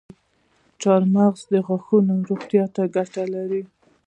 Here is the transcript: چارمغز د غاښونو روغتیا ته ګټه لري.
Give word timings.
چارمغز 0.81 1.41
د 1.51 1.53
غاښونو 1.65 2.13
روغتیا 2.29 2.65
ته 2.75 2.81
ګټه 2.95 3.23
لري. 3.33 3.61